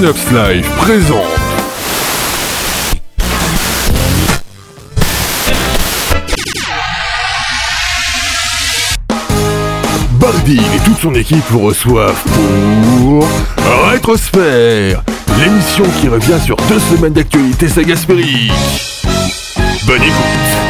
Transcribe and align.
Synops 0.00 0.30
Live 0.32 0.66
présente. 0.78 1.18
Bardil 10.12 10.58
et 10.58 10.78
toute 10.86 11.00
son 11.00 11.14
équipe 11.14 11.44
vous 11.50 11.58
reçoivent 11.58 12.22
pour 12.34 13.28
Rétrosphère, 13.90 15.02
l'émission 15.38 15.84
qui 16.00 16.08
revient 16.08 16.40
sur 16.42 16.56
deux 16.70 16.78
semaines 16.78 17.12
d'actualité 17.12 17.68
sagaspérique. 17.68 18.52
Bonne 19.86 20.02
écoute 20.02 20.69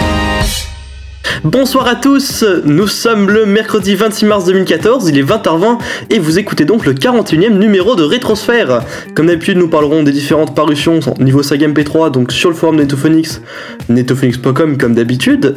Bonsoir 1.45 1.89
à 1.89 1.95
tous, 1.95 2.45
nous 2.67 2.87
sommes 2.87 3.31
le 3.31 3.47
mercredi 3.47 3.95
26 3.95 4.27
mars 4.27 4.45
2014, 4.45 5.09
il 5.09 5.17
est 5.17 5.23
20h20 5.23 5.79
et 6.11 6.19
vous 6.19 6.39
écoutez 6.39 6.67
donc 6.67 6.85
le 6.85 6.93
41e 6.93 7.57
numéro 7.57 7.97
de 7.97 8.03
Rétrosphère. 8.03 8.83
Comme 9.15 9.29
d'habitude, 9.29 9.57
nous 9.57 9.69
parlerons 9.69 10.03
des 10.03 10.13
différentes 10.13 10.55
parutions 10.55 11.01
niveau 11.19 11.43
saga 11.43 11.67
MP3, 11.67 12.11
donc 12.11 12.31
sur 12.33 12.51
le 12.51 12.55
forum 12.55 12.77
Netophonix, 12.77 13.41
netophonix.com 13.89 14.77
comme 14.77 14.95
d'habitude. 14.95 15.57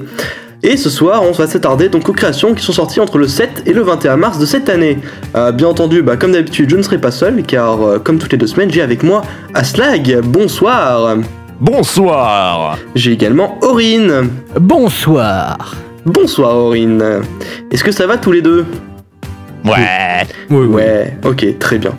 Et 0.63 0.77
ce 0.77 0.89
soir, 0.89 1.22
on 1.23 1.34
va 1.34 1.48
s'attarder 1.48 1.89
donc 1.89 2.08
aux 2.08 2.13
créations 2.13 2.53
qui 2.53 2.63
sont 2.63 2.72
sorties 2.72 3.02
entre 3.02 3.17
le 3.17 3.27
7 3.27 3.63
et 3.66 3.73
le 3.73 3.81
21 3.81 4.16
mars 4.16 4.39
de 4.39 4.45
cette 4.45 4.70
année. 4.70 5.00
Euh, 5.36 5.52
bien 5.52 5.67
entendu, 5.67 6.02
bah, 6.02 6.16
comme 6.16 6.31
d'habitude, 6.31 6.70
je 6.70 6.77
ne 6.77 6.81
serai 6.81 6.97
pas 6.97 7.11
seul, 7.11 7.44
car 7.44 7.81
euh, 7.81 8.00
comme 8.00 8.20
toutes 8.20 8.31
les 8.31 8.38
deux 8.38 8.47
semaines, 8.47 8.72
j'ai 8.72 8.81
avec 8.81 9.03
moi 9.03 9.22
Aslag. 9.53 10.22
Bonsoir 10.23 11.17
Bonsoir 11.63 12.77
J'ai 12.94 13.13
également 13.13 13.58
Aurine. 13.62 14.30
Bonsoir. 14.59 15.73
Bonsoir 16.05 16.58
Aurine. 16.58 17.02
Est-ce 17.72 17.86
que 17.86 17.91
ça 17.94 18.05
va 18.05 18.17
tous 18.17 18.34
les 18.34 18.41
deux? 18.41 18.66
Ouais 19.63 20.27
Ouais, 20.52 21.17
ok, 21.23 21.58
très 21.59 21.77
bien. 21.77 21.94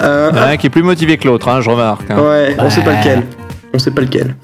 Euh, 0.00 0.32
un 0.34 0.56
qui 0.56 0.66
est 0.66 0.70
plus 0.70 0.82
motivé 0.82 1.18
que 1.18 1.28
l'autre, 1.28 1.46
hein, 1.46 1.60
je 1.60 1.70
remarque. 1.70 2.10
hein. 2.10 2.20
Ouais, 2.20 2.56
on 2.58 2.68
sait 2.68 2.82
pas 2.82 2.98
lequel. 2.98 3.22
On 3.72 3.78
sait 3.78 3.90
pas 3.90 4.02
lequel. 4.02 4.34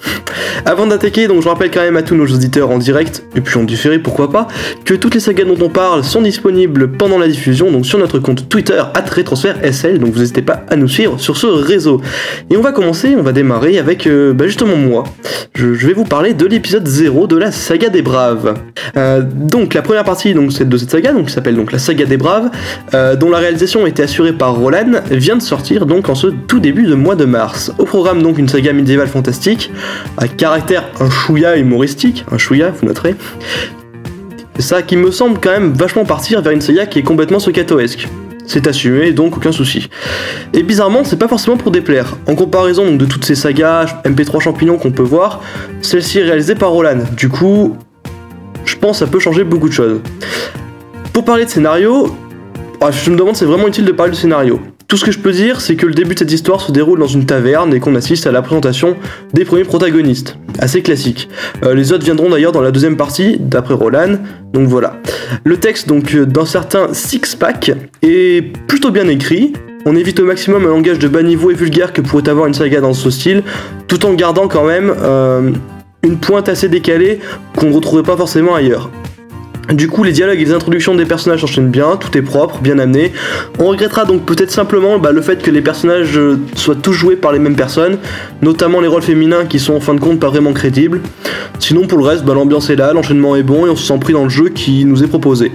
Avant 0.65 0.87
d'attaquer, 0.87 1.29
donc 1.29 1.43
je 1.43 1.49
rappelle 1.49 1.71
quand 1.71 1.81
même 1.81 1.97
à 1.97 2.03
tous 2.03 2.15
nos 2.15 2.27
auditeurs 2.27 2.71
en 2.71 2.79
direct, 2.79 3.25
et 3.35 3.41
puis 3.41 3.59
en 3.59 3.65
différé 3.65 3.99
pourquoi 3.99 4.31
pas, 4.31 4.49
que 4.85 4.95
toutes 4.95 5.15
les 5.15 5.21
sagas 5.21 5.45
dont 5.45 5.59
on 5.61 5.69
parle 5.69 6.05
sont 6.05 6.23
disponibles 6.23 6.93
pendant 6.93 7.19
la 7.19 7.29
diffusion, 7.29 7.71
donc 7.71 7.87
sur 7.87 7.99
notre 7.99 8.19
compte 8.19 8.49
Twitter, 8.49 8.83
SL, 9.73 9.99
donc 9.99 10.13
vous 10.13 10.21
n'hésitez 10.21 10.43
pas 10.43 10.65
à 10.69 10.77
nous 10.77 10.89
suivre 10.89 11.19
sur 11.19 11.37
ce 11.37 11.47
réseau. 11.47 12.01
Et 12.51 12.57
on 12.57 12.61
va 12.61 12.73
commencer, 12.73 13.15
on 13.19 13.23
va 13.23 13.33
démarrer 13.33 13.79
avec 13.79 14.07
euh, 14.07 14.33
bah, 14.33 14.47
justement 14.47 14.77
moi. 14.77 15.05
Je, 15.55 15.67
vais 15.67 15.95
vous 15.95 16.05
parler 16.05 16.35
de 16.35 16.47
l'épisode 16.47 16.87
0 16.87 17.27
de 17.27 17.37
la 17.37 17.51
saga 17.51 17.89
des 17.89 18.03
Braves. 18.03 18.55
Euh, 18.97 19.23
donc 19.23 19.75
la 19.75 19.83
première 19.83 20.05
partie 20.05 20.35
de 20.35 20.51
cette 20.51 20.91
saga, 20.91 21.13
donc, 21.13 21.27
qui 21.27 21.33
s'appelle 21.33 21.57
donc 21.57 21.73
la 21.73 21.79
saga 21.79 22.05
des 22.05 22.17
Braves, 22.17 22.51
euh, 22.95 23.17
dont 23.17 23.31
la 23.31 23.39
réalisation 23.39 23.85
a 23.85 23.89
été 23.89 24.03
assurée 24.03 24.33
par 24.33 24.55
Roland, 24.55 25.01
vient 25.11 25.37
de 25.37 25.43
sortir 25.43 25.87
donc 25.87 26.09
en 26.09 26.15
ce 26.15 26.27
tout 26.27 26.61
début 26.61 26.85
de 26.85 26.95
mois 26.95 27.15
de 27.15 27.25
mars. 27.25 27.73
Au 27.79 27.85
programme 27.85 28.23
donc 28.23 28.39
une 28.39 28.49
saga 28.49 28.73
médiévale 28.73 29.09
fantastique, 29.17 29.71
à 30.19 30.29
caractère 30.29 30.85
un 31.01 31.09
chouïa 31.09 31.57
humoristique, 31.57 32.27
un 32.31 32.37
chouïa 32.37 32.71
vous 32.71 32.87
noterez, 32.87 33.15
ça 34.59 34.83
qui 34.83 34.97
me 34.97 35.11
semble 35.11 35.39
quand 35.41 35.51
même 35.51 35.73
vachement 35.73 36.05
partir 36.05 36.43
vers 36.43 36.53
une 36.53 36.61
saga 36.61 36.87
qui 36.87 36.99
est 36.99 37.03
complètement 37.03 37.39
socatoesque. 37.39 38.09
C'est 38.47 38.67
assumé, 38.67 39.13
donc 39.13 39.37
aucun 39.37 39.53
souci. 39.53 39.89
Et 40.53 40.63
bizarrement, 40.63 41.03
c'est 41.03 41.19
pas 41.19 41.29
forcément 41.29 41.57
pour 41.57 41.73
déplaire. 41.73 42.17
En 42.29 42.35
comparaison 42.35 42.95
de 42.95 43.05
toutes 43.05 43.25
ces 43.25 43.35
sagas 43.35 43.87
MP3 44.05 44.41
champignons 44.41 44.79
qu'on 44.79 44.93
peut 44.93 45.03
voir, 45.03 45.41
celle-ci 45.81 46.19
est 46.21 46.25
réalisée 46.25 46.55
par 46.55 46.71
Roland. 46.71 47.05
Du 47.17 47.29
coup, 47.29 47.77
je 48.65 48.77
pense 48.77 49.01
que 49.01 49.05
ça 49.05 49.11
peut 49.11 49.19
changer 49.19 49.45
beaucoup 49.45 49.69
de 49.69 49.75
choses. 49.75 50.01
Pour 51.13 51.25
parler 51.25 51.47
de 51.47 51.51
scénario, 51.51 52.15
ah, 52.81 52.91
je 52.91 53.11
me 53.11 53.17
demande 53.17 53.35
si 53.35 53.41
c'est 53.41 53.47
vraiment 53.47 53.67
utile 53.67 53.87
de 53.87 53.93
parler 53.93 54.13
de 54.13 54.17
scénario. 54.17 54.61
Tout 54.89 54.97
ce 54.97 55.05
que 55.05 55.11
je 55.11 55.19
peux 55.19 55.33
dire, 55.33 55.61
c'est 55.61 55.75
que 55.75 55.85
le 55.85 55.95
début 55.95 56.15
de 56.15 56.21
cette 56.21 56.31
histoire 56.31 56.61
se 56.61 56.71
déroule 56.71 57.01
dans 57.01 57.09
une 57.09 57.27
taverne 57.27 57.75
et 57.75 57.81
qu'on 57.81 57.97
assiste 57.97 58.29
à 58.29 58.31
la 58.31 58.41
présentation 58.41 58.97
des 59.35 59.45
premiers 59.45 59.65
protagonistes. 59.65 60.39
Assez 60.61 60.81
classique. 60.81 61.29
Euh, 61.65 61.75
les 61.75 61.93
autres 61.93 62.05
viendront 62.05 62.31
d'ailleurs 62.31 62.53
dans 62.53 62.61
la 62.61 62.71
deuxième 62.71 62.97
partie, 62.97 63.37
d'après 63.41 63.75
Roland. 63.75 64.17
Donc 64.53 64.69
voilà. 64.69 65.01
Le 65.43 65.57
texte, 65.57 65.89
donc, 65.89 66.15
euh, 66.15 66.25
d'un 66.25 66.47
certain 66.47 66.95
Six-Pack, 66.95 67.73
est 68.03 68.57
plutôt 68.69 68.93
bien 68.93 69.09
écrit. 69.09 69.55
On 69.87 69.97
évite 69.97 70.21
au 70.21 70.25
maximum 70.25 70.65
un 70.67 70.69
langage 70.69 71.01
de 71.01 71.09
bas 71.09 71.25
niveau 71.25 71.51
et 71.51 71.55
vulgaire 71.55 71.93
que 71.93 72.01
pourrait 72.01 72.29
avoir 72.29 72.47
une 72.47 72.55
saga 72.55 72.81
dans 72.81 72.95
ce 72.95 73.11
style, 73.11 73.43
tout 73.89 74.07
en 74.07 74.15
gardant 74.15 74.47
quand 74.47 74.65
même 74.65 74.95
euh, 75.03 75.51
une 76.05 76.19
pointe 76.19 76.49
assez 76.49 76.69
décalée 76.69 77.19
qu'on 77.57 77.71
ne 77.71 77.75
retrouverait 77.75 78.05
pas 78.05 78.17
forcément 78.17 78.55
ailleurs. 78.55 78.89
Du 79.73 79.89
coup, 79.89 80.05
les 80.05 80.13
dialogues 80.13 80.41
et 80.41 80.45
les 80.45 80.53
introductions 80.53 80.95
des 80.95 81.05
personnages 81.05 81.41
s'enchaînent 81.41 81.71
bien, 81.71 81.97
tout 81.97 82.17
est 82.17 82.23
propre, 82.23 82.61
bien 82.61 82.79
amené. 82.79 83.13
On 83.59 83.67
regrettera 83.67 84.05
donc 84.05 84.25
peut-être 84.25 84.53
simplement 84.53 84.99
bah, 84.99 85.11
le 85.11 85.21
fait 85.21 85.43
que 85.43 85.51
les 85.51 85.61
personnages 85.61 86.17
euh, 86.17 86.39
soient 86.55 86.77
tous 86.77 86.93
joués 86.93 87.17
par 87.17 87.33
les 87.33 87.41
mêmes 87.41 87.57
personnes, 87.57 87.99
notamment 88.43 88.81
les 88.81 88.87
rôles 88.87 89.03
féminins 89.03 89.45
qui 89.45 89.59
sont 89.59 89.75
en 89.75 89.81
fin 89.81 89.95
de 89.95 90.01
compte 90.01 90.21
pas 90.21 90.29
vraiment 90.29 90.53
crédibles. 90.53 91.01
Sinon, 91.59 91.89
pour 91.89 91.99
le 91.99 92.05
reste, 92.05 92.25
bah, 92.25 92.35
l'ambiance 92.35 92.71
est 92.71 92.77
là, 92.77 92.93
l'enchaînement 92.93 93.35
est 93.35 93.43
bon 93.43 93.67
et 93.67 93.71
on 93.71 93.77
se 93.77 93.85
sent 93.85 93.99
pris 93.99 94.13
dans 94.13 94.25
le 94.25 94.31
jeu 94.31 94.51
qui 94.51 94.85
nous 94.85 95.03
est 95.03 95.09
proposé. 95.09 95.51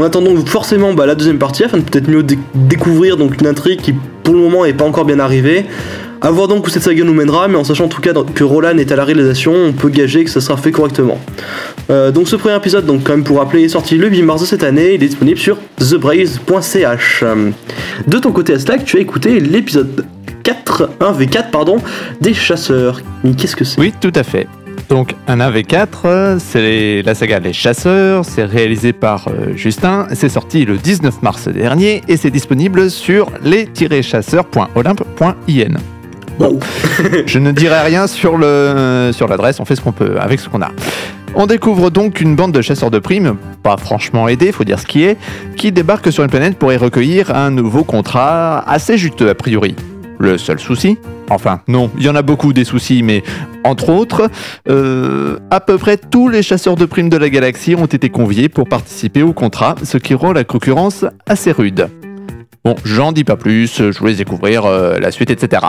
On 0.00 0.02
attend 0.02 0.22
donc 0.22 0.48
forcément 0.48 0.94
bah, 0.94 1.04
la 1.04 1.14
deuxième 1.14 1.36
partie 1.36 1.62
afin 1.62 1.76
de 1.76 1.82
peut-être 1.82 2.08
mieux 2.08 2.22
dé- 2.22 2.38
découvrir 2.54 3.18
donc 3.18 3.38
une 3.38 3.46
intrigue 3.46 3.80
qui 3.82 3.92
pour 4.22 4.32
le 4.32 4.40
moment 4.40 4.64
est 4.64 4.72
pas 4.72 4.86
encore 4.86 5.04
bien 5.04 5.18
arrivée. 5.20 5.66
A 6.22 6.30
voir 6.30 6.48
donc 6.48 6.66
où 6.66 6.70
cette 6.70 6.82
saga 6.82 7.04
nous 7.04 7.12
mènera, 7.12 7.48
mais 7.48 7.56
en 7.56 7.64
sachant 7.64 7.84
en 7.84 7.88
tout 7.88 8.00
cas 8.00 8.12
que 8.34 8.42
Roland 8.42 8.78
est 8.78 8.90
à 8.92 8.96
la 8.96 9.04
réalisation, 9.04 9.52
on 9.54 9.72
peut 9.72 9.90
gager 9.90 10.24
que 10.24 10.30
ça 10.30 10.40
sera 10.40 10.56
fait 10.56 10.70
correctement. 10.70 11.18
Euh, 11.90 12.10
donc 12.12 12.28
ce 12.28 12.36
premier 12.36 12.56
épisode, 12.56 12.86
donc 12.86 13.02
quand 13.04 13.12
même 13.12 13.24
pour 13.24 13.38
rappeler, 13.40 13.64
est 13.64 13.68
sorti 13.68 13.96
le 13.98 14.08
8 14.08 14.22
mars 14.22 14.40
de 14.40 14.46
cette 14.46 14.62
année, 14.62 14.94
il 14.94 15.02
est 15.04 15.08
disponible 15.08 15.38
sur 15.38 15.58
thebraze.ch. 15.78 17.24
De 18.06 18.18
ton 18.18 18.32
côté 18.32 18.54
Aslak, 18.54 18.84
tu 18.86 18.96
as 18.96 19.00
écouté 19.00 19.38
l'épisode 19.38 20.06
4, 20.42 20.90
1v4 21.00 21.50
pardon, 21.50 21.76
des 22.22 22.32
chasseurs. 22.34 23.00
Mais 23.22 23.32
qu'est-ce 23.32 23.56
que 23.56 23.64
c'est? 23.64 23.78
Oui, 23.80 23.92
tout 24.00 24.12
à 24.14 24.22
fait. 24.22 24.46
Donc, 24.90 25.14
un 25.28 25.38
1v4, 25.38 25.86
euh, 26.04 26.36
c'est 26.40 27.02
la 27.02 27.14
saga 27.14 27.38
Les 27.38 27.52
Chasseurs, 27.52 28.24
c'est 28.24 28.44
réalisé 28.44 28.92
par 28.92 29.28
euh, 29.28 29.54
Justin, 29.54 30.08
c'est 30.14 30.28
sorti 30.28 30.64
le 30.64 30.78
19 30.78 31.22
mars 31.22 31.46
dernier 31.46 32.02
et 32.08 32.16
c'est 32.16 32.32
disponible 32.32 32.90
sur 32.90 33.30
les-chasseurs.olympe.in. 33.44 35.74
Je 37.26 37.38
ne 37.38 37.52
dirai 37.52 37.82
rien 37.82 38.08
sur 38.08 38.36
l'adresse, 38.36 39.60
on 39.60 39.64
fait 39.64 39.76
ce 39.76 39.80
qu'on 39.80 39.92
peut 39.92 40.18
avec 40.18 40.40
ce 40.40 40.48
qu'on 40.48 40.60
a. 40.60 40.72
On 41.36 41.46
découvre 41.46 41.90
donc 41.90 42.20
une 42.20 42.34
bande 42.34 42.50
de 42.50 42.60
chasseurs 42.60 42.90
de 42.90 42.98
primes, 42.98 43.36
pas 43.62 43.76
franchement 43.76 44.26
aidés, 44.26 44.50
faut 44.50 44.64
dire 44.64 44.80
ce 44.80 44.86
qui 44.86 45.04
est, 45.04 45.16
qui 45.56 45.70
débarque 45.70 46.10
sur 46.10 46.24
une 46.24 46.30
planète 46.30 46.58
pour 46.58 46.72
y 46.72 46.76
recueillir 46.76 47.32
un 47.32 47.52
nouveau 47.52 47.84
contrat 47.84 48.68
assez 48.68 48.98
juteux 48.98 49.28
a 49.28 49.36
priori. 49.36 49.76
Le 50.20 50.36
seul 50.36 50.58
souci, 50.58 50.98
enfin 51.30 51.62
non, 51.66 51.90
il 51.96 52.04
y 52.04 52.10
en 52.10 52.14
a 52.14 52.20
beaucoup 52.20 52.52
des 52.52 52.64
soucis, 52.64 53.02
mais 53.02 53.22
entre 53.64 53.88
autres, 53.88 54.30
euh, 54.68 55.38
à 55.50 55.60
peu 55.60 55.78
près 55.78 55.96
tous 55.96 56.28
les 56.28 56.42
chasseurs 56.42 56.76
de 56.76 56.84
primes 56.84 57.08
de 57.08 57.16
la 57.16 57.30
galaxie 57.30 57.74
ont 57.74 57.86
été 57.86 58.10
conviés 58.10 58.50
pour 58.50 58.68
participer 58.68 59.22
au 59.22 59.32
contrat, 59.32 59.76
ce 59.82 59.96
qui 59.96 60.12
rend 60.12 60.34
la 60.34 60.44
concurrence 60.44 61.06
assez 61.26 61.52
rude. 61.52 61.88
Bon, 62.66 62.76
j'en 62.84 63.12
dis 63.12 63.24
pas 63.24 63.36
plus, 63.36 63.78
je 63.78 63.98
vous 63.98 64.06
laisse 64.08 64.18
découvrir 64.18 64.66
euh, 64.66 64.98
la 64.98 65.10
suite, 65.10 65.30
etc. 65.30 65.62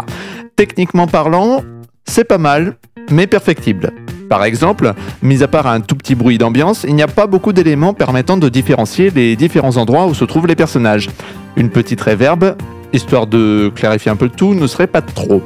Techniquement 0.57 1.07
parlant, 1.07 1.63
c'est 2.03 2.25
pas 2.25 2.37
mal, 2.37 2.75
mais 3.09 3.27
perfectible. 3.27 3.93
Par 4.29 4.43
exemple, 4.43 4.93
mis 5.21 5.43
à 5.43 5.47
part 5.47 5.67
un 5.67 5.79
tout 5.79 5.95
petit 5.95 6.15
bruit 6.15 6.37
d'ambiance, 6.37 6.85
il 6.85 6.95
n'y 6.95 7.03
a 7.03 7.07
pas 7.07 7.25
beaucoup 7.25 7.53
d'éléments 7.53 7.93
permettant 7.93 8.35
de 8.35 8.49
différencier 8.49 9.11
les 9.11 9.37
différents 9.37 9.77
endroits 9.77 10.07
où 10.07 10.13
se 10.13 10.25
trouvent 10.25 10.47
les 10.47 10.57
personnages. 10.57 11.09
Une 11.55 11.69
petite 11.69 12.01
réverbe, 12.01 12.55
histoire 12.93 13.27
de 13.27 13.71
clarifier 13.73 14.11
un 14.11 14.15
peu 14.15 14.29
tout, 14.29 14.53
ne 14.53 14.67
serait 14.67 14.87
pas 14.87 15.01
trop. 15.01 15.41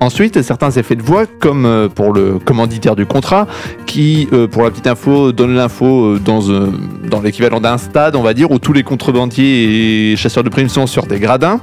Ensuite, 0.00 0.40
certains 0.42 0.70
effets 0.70 0.94
de 0.94 1.02
voix, 1.02 1.24
comme 1.26 1.66
euh, 1.66 1.88
pour 1.88 2.12
le 2.12 2.38
commanditaire 2.38 2.94
du 2.94 3.04
contrat, 3.04 3.48
qui, 3.86 4.28
euh, 4.32 4.46
pour 4.46 4.62
la 4.62 4.70
petite 4.70 4.86
info, 4.86 5.32
donne 5.32 5.56
l'info 5.56 6.14
euh, 6.14 6.20
dans, 6.20 7.20
l'équivalent 7.20 7.60
d'un 7.60 7.78
stade, 7.78 8.14
on 8.14 8.22
va 8.22 8.32
dire, 8.32 8.52
où 8.52 8.60
tous 8.60 8.72
les 8.72 8.84
contrebandiers 8.84 10.12
et 10.12 10.16
chasseurs 10.16 10.44
de 10.44 10.50
primes 10.50 10.68
sont 10.68 10.86
sur 10.86 11.06
des 11.06 11.18
gradins. 11.18 11.60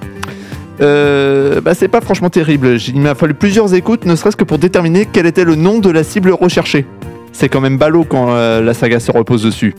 Bah, 0.80 1.74
c'est 1.74 1.88
pas 1.88 2.02
franchement 2.02 2.30
terrible. 2.30 2.78
Il 2.90 3.00
m'a 3.00 3.16
fallu 3.16 3.34
plusieurs 3.34 3.74
écoutes, 3.74 4.06
ne 4.06 4.16
serait-ce 4.18 4.36
que 4.36 4.44
pour 4.44 4.58
déterminer 4.58 5.08
quel 5.10 5.26
était 5.26 5.46
le 5.46 5.56
nom 5.56 5.80
de 5.80 5.90
la 5.90 6.04
cible 6.04 6.32
recherchée. 6.32 6.86
C'est 7.32 7.48
quand 7.48 7.62
même 7.62 7.78
ballot 7.78 8.04
quand 8.04 8.34
la 8.36 8.74
saga 8.74 9.00
se 9.00 9.12
repose 9.12 9.44
dessus. 9.44 9.74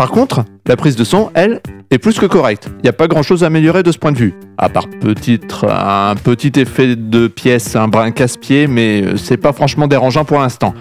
Par 0.00 0.12
contre, 0.12 0.46
la 0.66 0.76
prise 0.76 0.96
de 0.96 1.04
son, 1.04 1.30
elle, 1.34 1.60
est 1.90 1.98
plus 1.98 2.18
que 2.18 2.24
correcte. 2.24 2.70
Il 2.78 2.84
n'y 2.84 2.88
a 2.88 2.94
pas 2.94 3.06
grand-chose 3.06 3.44
à 3.44 3.48
améliorer 3.48 3.82
de 3.82 3.92
ce 3.92 3.98
point 3.98 4.12
de 4.12 4.16
vue. 4.16 4.32
À 4.56 4.70
part 4.70 4.86
un 5.04 6.14
petit 6.14 6.52
effet 6.56 6.96
de 6.96 7.28
pièce, 7.28 7.76
un 7.76 7.86
brin 7.86 8.10
casse-pied, 8.10 8.66
mais 8.66 9.02
euh, 9.02 9.18
c'est 9.18 9.36
pas 9.36 9.52
franchement 9.52 9.88
dérangeant 9.88 10.24
pour 10.24 10.38
l'instant. 10.38 10.72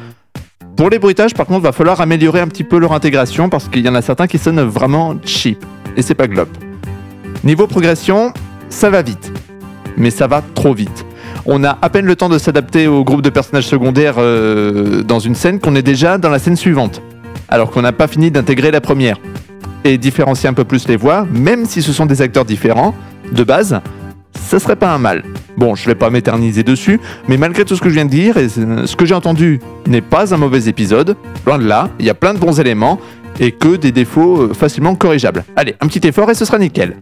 Pour 0.77 0.89
les 0.89 0.99
bruitages, 0.99 1.33
par 1.33 1.47
contre, 1.47 1.63
va 1.63 1.73
falloir 1.73 1.99
améliorer 1.99 2.39
un 2.39 2.47
petit 2.47 2.63
peu 2.63 2.79
leur 2.79 2.93
intégration 2.93 3.49
parce 3.49 3.67
qu'il 3.67 3.85
y 3.85 3.89
en 3.89 3.95
a 3.95 4.01
certains 4.01 4.27
qui 4.27 4.37
sonnent 4.37 4.61
vraiment 4.61 5.17
cheap. 5.25 5.65
Et 5.97 6.01
c'est 6.01 6.15
pas 6.15 6.29
glop. 6.29 6.47
Niveau 7.43 7.67
progression, 7.67 8.31
ça 8.69 8.89
va 8.89 9.01
vite. 9.01 9.33
Mais 9.97 10.11
ça 10.11 10.27
va 10.27 10.41
trop 10.55 10.73
vite. 10.73 11.05
On 11.45 11.65
a 11.65 11.77
à 11.81 11.89
peine 11.89 12.05
le 12.05 12.15
temps 12.15 12.29
de 12.29 12.37
s'adapter 12.37 12.87
au 12.87 13.03
groupe 13.03 13.21
de 13.21 13.29
personnages 13.29 13.67
secondaires 13.67 14.15
euh, 14.17 15.03
dans 15.03 15.19
une 15.19 15.35
scène 15.35 15.59
qu'on 15.59 15.75
est 15.75 15.81
déjà 15.81 16.17
dans 16.17 16.29
la 16.29 16.39
scène 16.39 16.55
suivante. 16.55 17.01
Alors 17.49 17.71
qu'on 17.71 17.81
n'a 17.81 17.91
pas 17.91 18.07
fini 18.07 18.31
d'intégrer 18.31 18.71
la 18.71 18.81
première. 18.81 19.17
Et 19.83 19.97
différencier 19.97 20.49
un 20.49 20.53
peu 20.53 20.65
plus 20.65 20.87
les 20.87 20.97
voix, 20.97 21.25
même 21.31 21.65
si 21.65 21.81
ce 21.81 21.91
sont 21.91 22.05
des 22.05 22.21
acteurs 22.21 22.45
différents, 22.45 22.93
de 23.31 23.43
base, 23.43 23.79
ça 24.33 24.59
serait 24.59 24.75
pas 24.75 24.93
un 24.93 24.97
mal. 24.97 25.23
Bon, 25.57 25.75
je 25.75 25.85
vais 25.85 25.95
pas 25.95 26.09
m'éterniser 26.09 26.63
dessus, 26.63 26.99
mais 27.27 27.37
malgré 27.37 27.65
tout 27.65 27.75
ce 27.75 27.81
que 27.81 27.89
je 27.89 27.95
viens 27.95 28.05
de 28.05 28.09
dire, 28.09 28.37
et 28.37 28.49
ce 28.49 28.95
que 28.95 29.05
j'ai 29.05 29.13
entendu 29.13 29.59
n'est 29.87 30.01
pas 30.01 30.33
un 30.33 30.37
mauvais 30.37 30.67
épisode, 30.67 31.15
loin 31.45 31.57
de 31.57 31.65
là, 31.65 31.89
il 31.99 32.05
y 32.05 32.09
a 32.09 32.13
plein 32.13 32.33
de 32.33 32.39
bons 32.39 32.59
éléments, 32.59 32.99
et 33.39 33.51
que 33.51 33.75
des 33.75 33.91
défauts 33.91 34.41
euh, 34.41 34.53
facilement 34.53 34.95
corrigeables. 34.95 35.45
Allez, 35.55 35.75
un 35.81 35.87
petit 35.87 36.05
effort 36.07 36.29
et 36.29 36.33
ce 36.33 36.45
sera 36.45 36.57
nickel. 36.59 36.97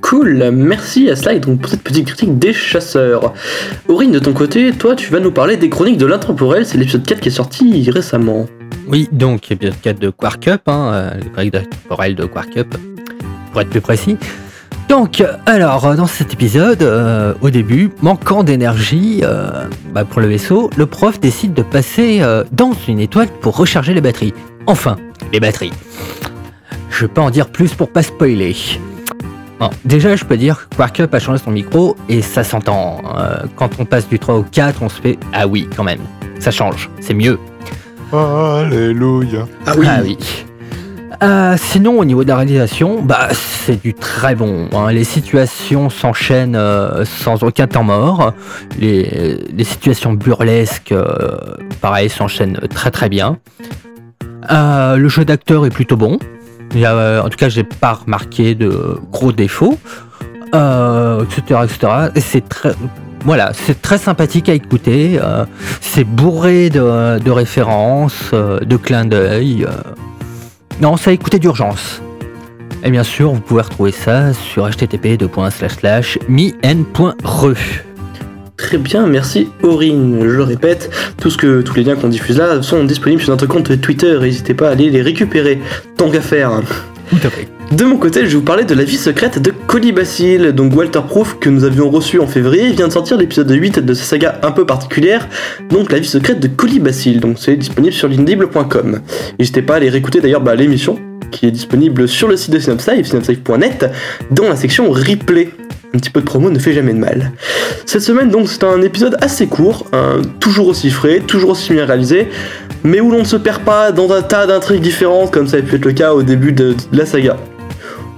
Cool, 0.00 0.50
merci 0.52 1.10
à 1.10 1.16
Slide 1.16 1.44
donc, 1.44 1.60
pour 1.60 1.70
cette 1.70 1.82
petite 1.82 2.06
critique 2.06 2.38
des 2.38 2.52
chasseurs. 2.52 3.34
Aurine, 3.88 4.12
de 4.12 4.18
ton 4.18 4.32
côté, 4.32 4.72
toi, 4.72 4.94
tu 4.94 5.10
vas 5.10 5.20
nous 5.20 5.32
parler 5.32 5.56
des 5.56 5.68
chroniques 5.68 5.98
de 5.98 6.06
l'intemporel, 6.06 6.64
c'est 6.64 6.78
l'épisode 6.78 7.04
4 7.04 7.20
qui 7.20 7.28
est 7.28 7.32
sorti 7.32 7.90
récemment. 7.90 8.46
Oui, 8.88 9.08
donc 9.12 9.50
épisode 9.50 9.80
4 9.80 9.98
de 9.98 10.10
Quark 10.10 10.46
Up, 10.48 10.62
hein, 10.66 10.90
euh, 10.92 11.42
les 11.42 12.14
de 12.14 12.24
Quark 12.24 12.56
Up, 12.56 12.74
pour 13.50 13.60
être 13.60 13.70
plus 13.70 13.80
précis. 13.80 14.16
Donc, 14.88 15.24
alors, 15.46 15.96
dans 15.96 16.06
cet 16.06 16.32
épisode, 16.32 16.82
euh, 16.82 17.34
au 17.40 17.50
début, 17.50 17.90
manquant 18.02 18.44
d'énergie 18.44 19.22
euh, 19.24 19.66
bah, 19.92 20.04
pour 20.04 20.20
le 20.20 20.28
vaisseau, 20.28 20.70
le 20.76 20.86
prof 20.86 21.18
décide 21.18 21.54
de 21.54 21.62
passer 21.62 22.18
euh, 22.20 22.44
dans 22.52 22.72
une 22.86 23.00
étoile 23.00 23.28
pour 23.40 23.56
recharger 23.56 23.94
les 23.94 24.00
batteries. 24.00 24.32
Enfin, 24.68 24.96
les 25.32 25.40
batteries. 25.40 25.72
Je 26.90 27.06
pas 27.06 27.22
en 27.22 27.30
dire 27.30 27.48
plus 27.48 27.74
pour 27.74 27.90
pas 27.90 28.04
spoiler. 28.04 28.54
Bon, 29.58 29.70
déjà, 29.84 30.14
je 30.14 30.24
peux 30.24 30.36
dire 30.36 30.68
que 30.68 30.76
Quark 30.76 31.00
Up 31.00 31.14
a 31.14 31.18
changé 31.18 31.42
son 31.42 31.50
micro 31.50 31.96
et 32.08 32.22
ça 32.22 32.44
s'entend. 32.44 33.02
Euh, 33.18 33.38
quand 33.56 33.70
on 33.80 33.84
passe 33.84 34.08
du 34.08 34.20
3 34.20 34.36
au 34.36 34.42
4, 34.44 34.82
on 34.82 34.88
se 34.88 35.00
fait 35.00 35.18
Ah 35.32 35.48
oui, 35.48 35.68
quand 35.76 35.84
même, 35.84 36.00
ça 36.38 36.52
change, 36.52 36.90
c'est 37.00 37.14
mieux. 37.14 37.40
Alléluia. 38.12 39.46
Ah 39.66 39.72
oui, 39.76 39.86
Ah 39.88 39.98
oui. 40.02 40.18
Euh, 41.22 41.56
sinon, 41.58 41.98
au 41.98 42.04
niveau 42.04 42.24
de 42.24 42.28
la 42.28 42.36
réalisation, 42.36 43.00
bah, 43.02 43.28
c'est 43.32 43.80
du 43.82 43.94
très 43.94 44.34
bon. 44.34 44.68
hein. 44.74 44.92
Les 44.92 45.04
situations 45.04 45.88
s'enchaînent 45.88 46.56
euh, 46.56 47.04
sans 47.06 47.42
aucun 47.42 47.66
temps 47.66 47.84
mort. 47.84 48.34
Les, 48.78 49.38
les 49.50 49.64
situations 49.64 50.12
burlesques, 50.12 50.92
euh, 50.92 51.38
pareil, 51.80 52.10
s'enchaînent 52.10 52.60
très 52.74 52.90
très 52.90 53.08
bien. 53.08 53.38
Euh, 54.50 54.96
le 54.96 55.08
jeu 55.08 55.24
d'acteur 55.24 55.64
est 55.64 55.70
plutôt 55.70 55.96
bon. 55.96 56.18
Il 56.74 56.80
y 56.80 56.84
a, 56.84 56.92
euh, 56.94 57.22
en 57.22 57.30
tout 57.30 57.38
cas, 57.38 57.48
j'ai 57.48 57.64
pas 57.64 57.94
remarqué 58.04 58.54
de 58.54 58.98
gros 59.10 59.32
défauts, 59.32 59.78
euh, 60.54 61.24
etc., 61.24 61.60
etc. 61.64 61.92
Et 62.14 62.20
c'est 62.20 62.46
très, 62.46 62.72
voilà, 63.26 63.52
c'est 63.52 63.82
très 63.82 63.98
sympathique 63.98 64.48
à 64.48 64.54
écouter. 64.54 65.18
euh, 65.22 65.44
c'est 65.80 66.04
bourré 66.04 66.70
de, 66.70 67.18
de 67.18 67.30
références, 67.30 68.30
euh, 68.32 68.60
de 68.60 68.76
clins 68.76 69.04
d'œil. 69.04 69.64
euh. 69.64 69.70
Non, 70.80 70.96
c'est 70.96 71.10
à 71.10 71.12
écouter 71.12 71.38
d'urgence. 71.38 72.00
Et 72.84 72.90
bien 72.90 73.02
sûr, 73.02 73.32
vous 73.32 73.40
pouvez 73.40 73.62
retrouver 73.62 73.90
ça 73.90 74.32
sur 74.32 74.68
http://mien.re. 74.68 77.54
très 78.56 78.78
bien, 78.78 79.06
merci 79.06 79.48
Aurine. 79.62 80.18
Je 80.20 80.26
le 80.28 80.42
répète, 80.44 80.90
tout 81.20 81.30
ce 81.30 81.36
que, 81.36 81.62
tous 81.62 81.74
les 81.74 81.84
liens 81.84 81.96
qu'on 81.96 82.08
diffuse 82.08 82.38
là 82.38 82.62
sont 82.62 82.84
disponibles 82.84 83.22
sur 83.22 83.30
notre 83.32 83.46
compte 83.46 83.80
Twitter, 83.80 84.18
n'hésitez 84.20 84.54
pas 84.54 84.68
à 84.68 84.72
aller 84.72 84.90
les 84.90 85.02
récupérer, 85.02 85.60
tant 85.96 86.10
qu'à 86.10 86.20
faire. 86.20 86.60
Tout 87.10 87.16
à 87.24 87.30
fait. 87.30 87.48
De 87.72 87.84
mon 87.84 87.96
côté, 87.96 88.20
je 88.20 88.26
vais 88.26 88.34
vous 88.36 88.42
parler 88.42 88.64
de 88.64 88.74
la 88.74 88.84
vie 88.84 88.96
secrète 88.96 89.42
de 89.42 89.50
Colibacille, 89.50 90.52
donc 90.52 90.74
Walter 90.76 91.00
Proof, 91.06 91.38
que 91.40 91.50
nous 91.50 91.64
avions 91.64 91.90
reçu 91.90 92.20
en 92.20 92.26
février, 92.28 92.70
vient 92.70 92.86
de 92.86 92.92
sortir 92.92 93.16
l'épisode 93.16 93.50
8 93.50 93.80
de 93.80 93.92
sa 93.92 94.04
saga 94.04 94.40
un 94.44 94.52
peu 94.52 94.64
particulière, 94.64 95.28
donc 95.68 95.90
la 95.90 95.98
vie 95.98 96.06
secrète 96.06 96.38
de 96.38 96.46
Colibacille, 96.46 97.18
donc 97.18 97.38
c'est 97.40 97.56
disponible 97.56 97.92
sur 97.92 98.06
l'inaudible.com. 98.06 99.00
N'hésitez 99.38 99.62
pas 99.62 99.74
à 99.74 99.76
aller 99.78 99.88
réécouter 99.88 100.20
d'ailleurs 100.20 100.42
bah, 100.42 100.54
l'émission, 100.54 100.96
qui 101.32 101.46
est 101.46 101.50
disponible 101.50 102.06
sur 102.06 102.28
le 102.28 102.36
site 102.36 102.52
de 102.52 102.60
Synapslive, 102.60 103.04
synapslive.net, 103.04 103.90
dans 104.30 104.48
la 104.48 104.54
section 104.54 104.88
replay. 104.90 105.50
Un 105.92 105.98
petit 105.98 106.10
peu 106.10 106.20
de 106.20 106.26
promo 106.26 106.50
ne 106.50 106.58
fait 106.60 106.72
jamais 106.72 106.92
de 106.92 106.98
mal. 106.98 107.32
Cette 107.84 108.02
semaine 108.02 108.28
donc 108.28 108.48
c'est 108.48 108.64
un 108.64 108.80
épisode 108.82 109.16
assez 109.20 109.48
court, 109.48 109.86
toujours 110.38 110.68
aussi 110.68 110.90
frais, 110.90 111.20
toujours 111.20 111.50
aussi 111.50 111.72
bien 111.72 111.84
réalisé, 111.84 112.28
mais 112.84 113.00
où 113.00 113.10
l'on 113.10 113.20
ne 113.20 113.24
se 113.24 113.36
perd 113.36 113.62
pas 113.62 113.90
dans 113.90 114.12
un 114.12 114.22
tas 114.22 114.46
d'intrigues 114.46 114.82
différentes 114.82 115.32
comme 115.32 115.48
ça 115.48 115.56
a 115.56 115.62
pu 115.62 115.74
être 115.74 115.84
le 115.84 115.92
cas 115.92 116.12
au 116.12 116.22
début 116.22 116.52
de 116.52 116.76
la 116.92 117.06
saga. 117.06 117.36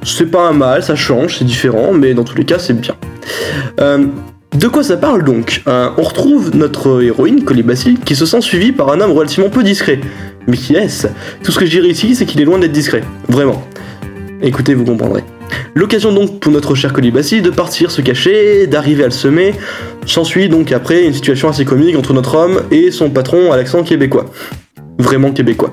C'est 0.02 0.30
pas 0.30 0.48
un 0.48 0.52
mal, 0.52 0.82
ça 0.82 0.96
change, 0.96 1.38
c'est 1.38 1.44
différent, 1.44 1.92
mais 1.92 2.14
dans 2.14 2.24
tous 2.24 2.36
les 2.36 2.44
cas 2.44 2.58
c'est 2.58 2.78
bien. 2.78 2.94
Euh, 3.80 4.06
de 4.56 4.66
quoi 4.68 4.82
ça 4.82 4.96
parle 4.96 5.24
donc? 5.24 5.62
Euh, 5.68 5.90
On 5.98 6.02
retrouve 6.02 6.56
notre 6.56 7.02
héroïne, 7.02 7.44
Colibacille, 7.44 7.98
qui 8.04 8.16
se 8.16 8.26
sent 8.26 8.40
suivie 8.40 8.72
par 8.72 8.90
un 8.90 9.00
homme 9.00 9.12
relativement 9.12 9.50
peu 9.50 9.62
discret. 9.62 10.00
Mais 10.46 10.56
qui 10.56 10.74
est-ce? 10.74 11.08
Tout 11.42 11.52
ce 11.52 11.58
que 11.58 11.66
je 11.66 11.70
dirais 11.70 11.88
ici, 11.88 12.14
c'est 12.14 12.24
qu'il 12.24 12.40
est 12.40 12.44
loin 12.44 12.58
d'être 12.58 12.72
discret. 12.72 13.02
Vraiment. 13.28 13.62
Écoutez, 14.40 14.74
vous 14.74 14.84
comprendrez. 14.84 15.22
L'occasion 15.74 16.12
donc 16.12 16.40
pour 16.40 16.52
notre 16.52 16.74
cher 16.74 16.92
Colibacille 16.92 17.42
de 17.42 17.50
partir 17.50 17.90
se 17.90 18.00
cacher, 18.00 18.66
d'arriver 18.66 19.02
à 19.04 19.06
le 19.06 19.12
semer. 19.12 19.54
S'ensuit 20.06 20.48
donc 20.48 20.72
après 20.72 21.04
une 21.04 21.12
situation 21.12 21.48
assez 21.48 21.64
comique 21.64 21.96
entre 21.96 22.14
notre 22.14 22.34
homme 22.34 22.62
et 22.70 22.90
son 22.90 23.10
patron 23.10 23.52
à 23.52 23.56
l'accent 23.56 23.82
québécois. 23.82 24.26
Vraiment 24.98 25.30
québécois. 25.32 25.72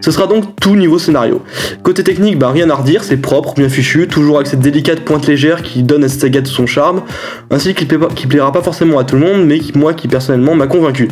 Ce 0.00 0.10
sera 0.10 0.26
donc 0.26 0.56
tout 0.60 0.76
niveau 0.76 0.98
scénario. 0.98 1.42
Côté 1.82 2.04
technique, 2.04 2.38
bah 2.38 2.50
rien 2.50 2.70
à 2.70 2.74
redire, 2.74 3.02
c'est 3.02 3.16
propre, 3.16 3.54
bien 3.54 3.68
fichu, 3.68 4.06
toujours 4.06 4.36
avec 4.36 4.46
cette 4.46 4.60
délicate 4.60 5.00
pointe 5.00 5.26
légère 5.26 5.62
qui 5.62 5.82
donne 5.82 6.04
à 6.04 6.08
cette 6.08 6.20
saga 6.20 6.42
tout 6.42 6.50
son 6.50 6.66
charme, 6.66 7.02
ainsi 7.50 7.74
qu'il 7.74 7.88
plaira, 7.88 8.52
pas 8.52 8.62
forcément 8.62 8.98
à 8.98 9.04
tout 9.04 9.16
le 9.16 9.22
monde, 9.22 9.44
mais 9.46 9.58
qui, 9.58 9.76
moi 9.76 9.94
qui 9.94 10.08
personnellement 10.08 10.54
m'a 10.54 10.68
convaincu. 10.68 11.08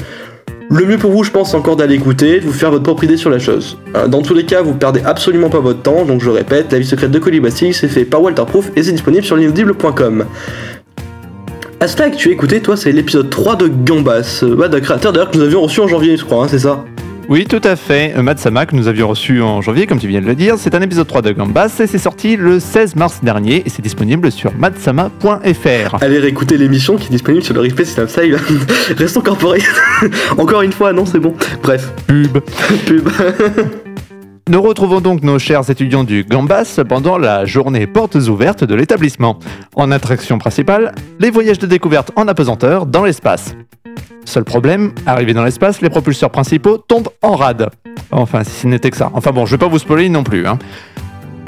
Le 0.70 0.86
mieux 0.86 0.96
pour 0.96 1.10
vous, 1.10 1.24
je 1.24 1.30
pense, 1.30 1.54
encore 1.54 1.76
d'aller 1.76 1.96
écouter, 1.96 2.40
de 2.40 2.46
vous 2.46 2.52
faire 2.52 2.70
votre 2.70 2.84
propre 2.84 3.04
idée 3.04 3.16
sur 3.16 3.30
la 3.30 3.38
chose. 3.38 3.76
Euh, 3.96 4.06
Dans 4.08 4.22
tous 4.22 4.32
les 4.32 4.44
cas, 4.44 4.62
vous 4.62 4.74
perdez 4.74 5.02
absolument 5.04 5.50
pas 5.50 5.60
votre 5.60 5.82
temps, 5.82 6.04
donc 6.04 6.22
je 6.22 6.30
répète, 6.30 6.72
La 6.72 6.78
vie 6.78 6.86
secrète 6.86 7.10
de 7.10 7.18
Colibacille, 7.18 7.74
c'est 7.74 7.88
fait 7.88 8.04
par 8.04 8.22
Walter 8.22 8.44
Proof 8.46 8.70
et 8.74 8.82
c'est 8.82 8.92
disponible 8.92 9.24
sur 9.24 9.36
l'inaudible.com. 9.36 10.24
Aslak, 11.80 12.16
tu 12.16 12.28
as 12.28 12.32
écouté, 12.32 12.60
toi, 12.60 12.76
c'est 12.76 12.92
l'épisode 12.92 13.28
3 13.28 13.56
de 13.56 13.68
Gambas, 13.68 14.40
euh, 14.42 14.54
bah, 14.54 14.68
d'un 14.68 14.80
créateur 14.80 15.12
d'ailleurs 15.12 15.30
que 15.30 15.36
nous 15.36 15.44
avions 15.44 15.60
reçu 15.60 15.80
en 15.80 15.88
janvier, 15.88 16.16
je 16.16 16.24
crois, 16.24 16.44
hein, 16.44 16.48
c'est 16.48 16.60
ça? 16.60 16.84
Oui, 17.28 17.46
tout 17.46 17.60
à 17.64 17.74
fait. 17.74 18.14
Matsama, 18.20 18.66
que 18.66 18.76
nous 18.76 18.86
avions 18.86 19.08
reçu 19.08 19.40
en 19.40 19.62
janvier, 19.62 19.86
comme 19.86 19.98
tu 19.98 20.08
viens 20.08 20.20
de 20.20 20.26
le 20.26 20.34
dire, 20.34 20.56
c'est 20.58 20.74
un 20.74 20.82
épisode 20.82 21.06
3 21.06 21.22
de 21.22 21.32
Gambas 21.32 21.80
et 21.80 21.86
c'est 21.86 21.98
sorti 21.98 22.36
le 22.36 22.60
16 22.60 22.96
mars 22.96 23.20
dernier 23.22 23.62
et 23.64 23.70
c'est 23.70 23.80
disponible 23.80 24.30
sur 24.30 24.52
matsama.fr. 24.54 26.02
Allez 26.02 26.18
réécouter 26.18 26.58
l'émission 26.58 26.96
qui 26.96 27.06
est 27.06 27.10
disponible 27.10 27.42
sur 27.42 27.54
le 27.54 27.60
replay 27.62 27.86
Synapside. 27.86 28.36
Restons 28.98 29.22
corporés. 29.22 29.62
Encore 30.38 30.60
une 30.62 30.72
fois, 30.72 30.92
non, 30.92 31.06
c'est 31.06 31.18
bon. 31.18 31.34
Bref, 31.62 31.90
Pub. 32.06 32.38
pub. 32.86 33.08
Nous 34.50 34.60
retrouvons 34.60 35.00
donc 35.00 35.22
nos 35.22 35.38
chers 35.38 35.70
étudiants 35.70 36.04
du 36.04 36.24
Gambas 36.24 36.78
pendant 36.86 37.16
la 37.16 37.46
journée 37.46 37.86
portes 37.86 38.16
ouvertes 38.16 38.64
de 38.64 38.74
l'établissement. 38.74 39.38
En 39.74 39.90
attraction 39.90 40.36
principale, 40.36 40.92
les 41.18 41.30
voyages 41.30 41.58
de 41.58 41.66
découverte 41.66 42.10
en 42.16 42.28
apesanteur 42.28 42.84
dans 42.84 43.04
l'espace. 43.04 43.56
Seul 44.24 44.44
problème, 44.44 44.92
arrivé 45.06 45.34
dans 45.34 45.44
l'espace, 45.44 45.80
les 45.80 45.90
propulseurs 45.90 46.30
principaux 46.30 46.78
tombent 46.78 47.10
en 47.22 47.36
rade. 47.36 47.68
Enfin, 48.10 48.44
si 48.44 48.62
ce 48.62 48.66
n'était 48.66 48.90
que 48.90 48.96
ça. 48.96 49.10
Enfin 49.14 49.32
bon, 49.32 49.46
je 49.46 49.52
vais 49.52 49.58
pas 49.58 49.68
vous 49.68 49.78
spoiler 49.78 50.08
non 50.08 50.24
plus. 50.24 50.46
Hein. 50.46 50.58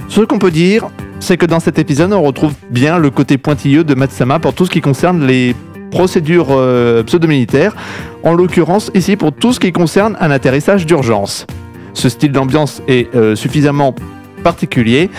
Ce 0.09 0.21
qu'on 0.21 0.39
peut 0.39 0.51
dire, 0.51 0.87
c'est 1.21 1.37
que 1.37 1.47
dans 1.47 1.61
cet 1.61 1.79
épisode, 1.79 2.13
on 2.13 2.23
retrouve 2.23 2.55
bien 2.71 2.99
le 2.99 3.11
côté 3.11 3.39
pointilleux 3.39 3.85
de 3.85 3.95
Matsama 3.95 4.39
pour 4.39 4.55
tout 4.55 4.67
ce 4.67 4.71
qui 4.71 4.81
concerne 4.81 5.27
les 5.27 5.55
procédures 5.91 6.49
euh, 6.51 7.03
pseudo-militaires, 7.03 7.75
en 8.23 8.35
l'occurrence 8.35 8.91
ici 8.95 9.17
pour 9.17 9.33
tout 9.33 9.53
ce 9.53 9.61
qui 9.61 9.73
concerne 9.73 10.17
un 10.21 10.31
atterrissage 10.31 10.85
d'urgence. 10.85 11.47
Ce 11.95 12.09
style 12.09 12.33
d'ambiance 12.33 12.83
est 12.89 13.15
euh, 13.15 13.35
suffisamment 13.35 13.95
particulier 14.47 15.11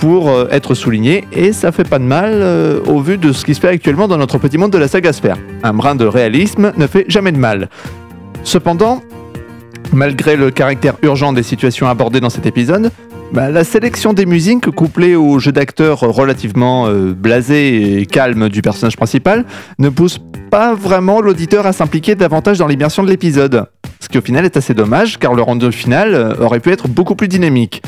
pour 0.00 0.28
euh, 0.28 0.48
être 0.50 0.74
souligné 0.74 1.24
et 1.30 1.52
ça 1.52 1.70
fait 1.70 1.88
pas 1.88 2.00
de 2.00 2.04
mal 2.04 2.32
euh, 2.32 2.80
au 2.86 3.00
vu 3.00 3.16
de 3.16 3.30
ce 3.30 3.44
qui 3.44 3.54
se 3.54 3.60
fait 3.60 3.68
actuellement 3.68 4.08
dans 4.08 4.18
notre 4.18 4.38
petit 4.38 4.58
monde 4.58 4.72
de 4.72 4.78
la 4.78 4.88
saga 4.88 5.12
sphère. 5.12 5.36
Un 5.62 5.72
brin 5.72 5.94
de 5.94 6.04
réalisme 6.04 6.72
ne 6.76 6.88
fait 6.88 7.04
jamais 7.06 7.30
de 7.30 7.36
mal. 7.36 7.68
Cependant, 8.42 9.00
malgré 9.92 10.34
le 10.34 10.50
caractère 10.50 10.94
urgent 11.02 11.32
des 11.32 11.44
situations 11.44 11.86
abordées 11.86 12.18
dans 12.18 12.28
cet 12.28 12.44
épisode, 12.44 12.90
bah, 13.32 13.50
la 13.50 13.62
sélection 13.62 14.14
des 14.14 14.26
musiques 14.26 14.68
couplée 14.72 15.14
au 15.14 15.38
jeu 15.38 15.52
d'acteur 15.52 16.00
relativement 16.00 16.88
euh, 16.88 17.14
blasé 17.14 18.00
et 18.00 18.06
calme 18.06 18.48
du 18.48 18.62
personnage 18.62 18.96
principal 18.96 19.44
ne 19.78 19.90
pousse 19.90 20.18
pas 20.50 20.74
vraiment 20.74 21.20
l'auditeur 21.20 21.66
à 21.66 21.72
s'impliquer 21.72 22.16
davantage 22.16 22.58
dans 22.58 22.66
l'immersion 22.66 23.04
de 23.04 23.08
l'épisode. 23.08 23.66
Ce 24.00 24.08
qui 24.08 24.18
au 24.18 24.22
final 24.22 24.44
est 24.44 24.56
assez 24.56 24.74
dommage 24.74 25.20
car 25.20 25.34
le 25.34 25.42
rendu 25.42 25.70
final 25.70 26.36
aurait 26.40 26.58
pu 26.58 26.72
être 26.72 26.88
beaucoup 26.88 27.14
plus 27.14 27.28
dynamique. 27.28 27.80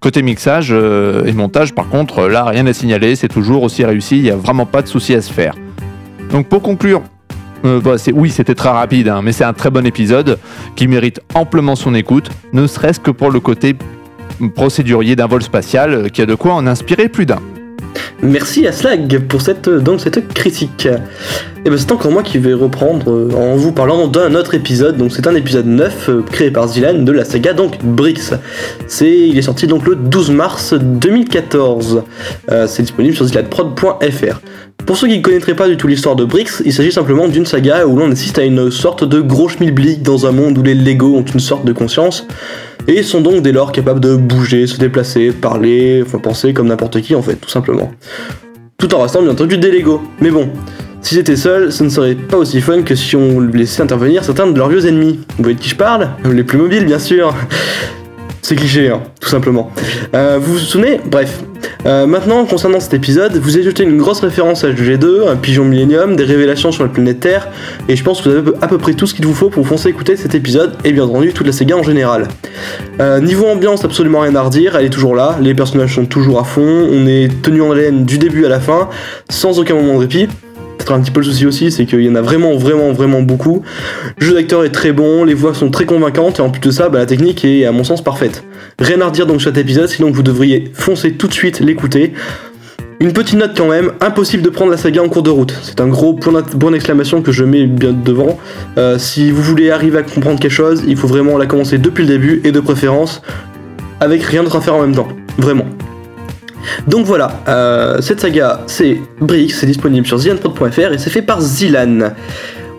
Côté 0.00 0.22
mixage 0.22 0.68
euh, 0.70 1.24
et 1.24 1.32
montage 1.32 1.74
par 1.74 1.88
contre, 1.88 2.28
là 2.28 2.44
rien 2.44 2.66
à 2.66 2.72
signaler, 2.72 3.16
c'est 3.16 3.28
toujours 3.28 3.64
aussi 3.64 3.84
réussi, 3.84 4.18
il 4.18 4.22
n'y 4.22 4.30
a 4.30 4.36
vraiment 4.36 4.66
pas 4.66 4.82
de 4.82 4.86
souci 4.86 5.14
à 5.14 5.22
se 5.22 5.32
faire. 5.32 5.54
Donc 6.30 6.48
pour 6.48 6.62
conclure, 6.62 7.02
euh, 7.64 7.80
bah, 7.80 7.96
oui, 8.14 8.30
c'était 8.30 8.54
très 8.54 8.68
rapide, 8.68 9.08
hein, 9.08 9.22
mais 9.22 9.32
c'est 9.32 9.44
un 9.44 9.52
très 9.52 9.70
bon 9.70 9.84
épisode 9.84 10.38
qui 10.76 10.86
mérite 10.86 11.20
amplement 11.34 11.74
son 11.74 11.94
écoute, 11.94 12.30
ne 12.52 12.66
serait-ce 12.66 13.00
que 13.00 13.10
pour 13.10 13.30
le 13.30 13.40
côté 13.40 13.76
procédurier 14.54 15.16
d'un 15.16 15.26
vol 15.26 15.42
spatial 15.42 15.92
euh, 15.92 16.08
qui 16.08 16.22
a 16.22 16.26
de 16.26 16.34
quoi 16.34 16.54
en 16.54 16.66
inspirer 16.66 17.08
plus 17.08 17.26
d'un. 17.26 17.40
Merci 18.22 18.66
à 18.66 18.72
Slag 18.72 19.20
pour 19.28 19.40
cette, 19.42 19.70
cette 19.98 20.34
critique. 20.34 20.88
Et 21.64 21.70
ben 21.70 21.76
c'est 21.76 21.92
encore 21.92 22.10
moi 22.10 22.22
qui 22.22 22.38
vais 22.38 22.54
reprendre 22.54 23.10
euh, 23.10 23.30
en 23.36 23.56
vous 23.56 23.72
parlant 23.72 24.08
d'un 24.08 24.34
autre 24.34 24.54
épisode. 24.54 24.96
Donc 24.96 25.12
c'est 25.12 25.26
un 25.26 25.34
épisode 25.34 25.66
9 25.66 26.08
euh, 26.08 26.22
créé 26.22 26.50
par 26.50 26.68
Zilan 26.68 27.02
de 27.02 27.12
la 27.12 27.24
saga 27.24 27.52
donc 27.52 27.84
Brix. 27.84 28.32
C'est, 28.86 29.16
il 29.16 29.36
est 29.38 29.42
sorti 29.42 29.66
donc 29.66 29.86
le 29.86 29.94
12 29.94 30.30
mars 30.30 30.74
2014. 30.74 32.02
Euh, 32.50 32.66
c'est 32.66 32.82
disponible 32.82 33.14
sur 33.14 33.26
zilanprod.fr. 33.26 34.40
Pour 34.88 34.96
ceux 34.96 35.06
qui 35.06 35.18
ne 35.18 35.22
connaîtraient 35.22 35.54
pas 35.54 35.68
du 35.68 35.76
tout 35.76 35.86
l'histoire 35.86 36.16
de 36.16 36.24
Brix, 36.24 36.62
il 36.64 36.72
s'agit 36.72 36.90
simplement 36.92 37.28
d'une 37.28 37.44
saga 37.44 37.86
où 37.86 37.94
l'on 37.94 38.10
assiste 38.10 38.38
à 38.38 38.44
une 38.44 38.70
sorte 38.70 39.04
de 39.04 39.20
gros 39.20 39.50
schmilblick 39.50 40.02
dans 40.02 40.26
un 40.26 40.32
monde 40.32 40.56
où 40.56 40.62
les 40.62 40.74
Lego 40.74 41.14
ont 41.14 41.24
une 41.26 41.40
sorte 41.40 41.66
de 41.66 41.74
conscience 41.74 42.26
et 42.86 43.02
sont 43.02 43.20
donc 43.20 43.42
dès 43.42 43.52
lors 43.52 43.70
capables 43.70 44.00
de 44.00 44.16
bouger, 44.16 44.66
se 44.66 44.78
déplacer, 44.78 45.32
parler, 45.32 46.02
enfin 46.06 46.16
penser 46.16 46.54
comme 46.54 46.68
n'importe 46.68 47.02
qui 47.02 47.14
en 47.14 47.20
fait, 47.20 47.34
tout 47.34 47.50
simplement. 47.50 47.92
Tout 48.78 48.94
en 48.94 49.02
restant 49.02 49.20
bien 49.20 49.32
entendu 49.32 49.58
des 49.58 49.70
Lego. 49.70 50.00
Mais 50.22 50.30
bon, 50.30 50.48
si 51.02 51.16
j'étais 51.16 51.36
seul, 51.36 51.70
ce 51.70 51.84
ne 51.84 51.90
serait 51.90 52.14
pas 52.14 52.38
aussi 52.38 52.62
fun 52.62 52.80
que 52.80 52.94
si 52.94 53.14
on 53.14 53.40
laissait 53.40 53.82
intervenir 53.82 54.24
certains 54.24 54.46
de 54.46 54.56
leurs 54.56 54.70
vieux 54.70 54.86
ennemis. 54.86 55.20
Vous 55.36 55.42
voyez 55.42 55.54
de 55.54 55.60
qui 55.60 55.68
je 55.68 55.76
parle? 55.76 56.08
Les 56.32 56.44
plus 56.44 56.56
mobiles 56.56 56.86
bien 56.86 56.98
sûr 56.98 57.34
c'est 58.42 58.56
cliché, 58.56 58.88
hein, 58.88 59.00
tout 59.20 59.28
simplement. 59.28 59.70
Euh, 60.14 60.38
vous 60.40 60.54
vous 60.54 60.58
souvenez 60.58 61.00
Bref. 61.04 61.42
Euh, 61.86 62.06
maintenant, 62.06 62.44
concernant 62.44 62.80
cet 62.80 62.94
épisode, 62.94 63.36
vous 63.36 63.56
ajoutez 63.56 63.82
une 63.82 63.98
grosse 63.98 64.20
référence 64.20 64.64
à 64.64 64.70
G2, 64.70 65.28
un 65.28 65.36
pigeon 65.36 65.64
Millennium, 65.64 66.16
des 66.16 66.24
révélations 66.24 66.72
sur 66.72 66.84
la 66.84 66.88
planète 66.88 67.20
Terre, 67.20 67.48
et 67.88 67.96
je 67.96 68.02
pense 68.04 68.20
que 68.20 68.28
vous 68.28 68.36
avez 68.36 68.50
à 68.62 68.68
peu 68.68 68.78
près 68.78 68.94
tout 68.94 69.06
ce 69.06 69.14
qu'il 69.14 69.26
vous 69.26 69.34
faut 69.34 69.48
pour 69.48 69.66
foncer 69.66 69.88
écouter 69.88 70.16
cet 70.16 70.34
épisode, 70.34 70.74
et 70.84 70.92
bien 70.92 71.04
entendu 71.04 71.32
toute 71.32 71.46
la 71.46 71.52
saga 71.52 71.76
en 71.76 71.82
général. 71.82 72.28
Euh, 73.00 73.20
niveau 73.20 73.46
ambiance, 73.46 73.84
absolument 73.84 74.20
rien 74.20 74.34
à 74.34 74.42
redire, 74.42 74.76
elle 74.76 74.86
est 74.86 74.90
toujours 74.90 75.14
là, 75.14 75.38
les 75.40 75.54
personnages 75.54 75.94
sont 75.94 76.06
toujours 76.06 76.40
à 76.40 76.44
fond, 76.44 76.88
on 76.90 77.06
est 77.06 77.42
tenu 77.42 77.62
en 77.62 77.72
haleine 77.72 78.04
du 78.04 78.18
début 78.18 78.44
à 78.44 78.48
la 78.48 78.60
fin, 78.60 78.88
sans 79.28 79.58
aucun 79.58 79.74
moment 79.74 79.94
de 79.94 80.00
répit 80.00 80.28
peut-être 80.78 80.92
un 80.92 81.00
petit 81.00 81.10
peu 81.10 81.20
le 81.20 81.26
souci 81.26 81.46
aussi, 81.46 81.70
c'est 81.70 81.84
qu'il 81.84 82.02
y 82.02 82.08
en 82.08 82.14
a 82.14 82.22
vraiment, 82.22 82.56
vraiment, 82.56 82.92
vraiment 82.92 83.22
beaucoup. 83.22 83.62
Le 84.18 84.26
jeu 84.26 84.34
d'acteur 84.34 84.64
est 84.64 84.70
très 84.70 84.92
bon, 84.92 85.24
les 85.24 85.34
voix 85.34 85.54
sont 85.54 85.70
très 85.70 85.84
convaincantes, 85.84 86.38
et 86.38 86.42
en 86.42 86.50
plus 86.50 86.60
de 86.60 86.70
ça, 86.70 86.88
bah, 86.88 86.98
la 86.98 87.06
technique 87.06 87.44
est 87.44 87.64
à 87.64 87.72
mon 87.72 87.84
sens 87.84 88.02
parfaite. 88.02 88.44
Rien 88.78 89.00
à 89.00 89.06
redire 89.06 89.26
donc 89.26 89.42
cet 89.42 89.58
épisode, 89.58 89.88
sinon 89.88 90.10
vous 90.10 90.22
devriez 90.22 90.70
foncer 90.72 91.12
tout 91.12 91.28
de 91.28 91.34
suite 91.34 91.60
l'écouter. 91.60 92.12
Une 93.00 93.12
petite 93.12 93.38
note 93.38 93.52
quand 93.56 93.68
même, 93.68 93.92
impossible 94.00 94.42
de 94.42 94.48
prendre 94.48 94.72
la 94.72 94.76
saga 94.76 95.02
en 95.02 95.08
cours 95.08 95.22
de 95.22 95.30
route. 95.30 95.56
C'est 95.62 95.80
un 95.80 95.86
gros 95.86 96.14
point 96.14 96.70
d'exclamation 96.72 97.22
que 97.22 97.30
je 97.30 97.44
mets 97.44 97.66
bien 97.66 97.92
devant. 97.92 98.38
Euh, 98.76 98.98
si 98.98 99.30
vous 99.30 99.42
voulez 99.42 99.70
arriver 99.70 99.98
à 99.98 100.02
comprendre 100.02 100.40
quelque 100.40 100.50
chose, 100.50 100.82
il 100.86 100.96
faut 100.96 101.06
vraiment 101.06 101.38
la 101.38 101.46
commencer 101.46 101.78
depuis 101.78 102.02
le 102.02 102.08
début 102.08 102.40
et 102.44 102.50
de 102.50 102.58
préférence 102.58 103.22
avec 104.00 104.22
rien 104.22 104.42
d'autre 104.42 104.56
à 104.56 104.60
faire 104.60 104.74
en 104.74 104.80
même 104.80 104.96
temps. 104.96 105.08
Vraiment. 105.38 105.66
Donc 106.86 107.06
voilà, 107.06 107.40
euh, 107.48 108.00
cette 108.00 108.20
saga, 108.20 108.60
c'est 108.66 109.00
Brix, 109.20 109.50
c'est 109.50 109.66
disponible 109.66 110.06
sur 110.06 110.18
zianprod.fr 110.18 110.92
et 110.92 110.98
c'est 110.98 111.10
fait 111.10 111.22
par 111.22 111.40
Zilan. 111.40 112.12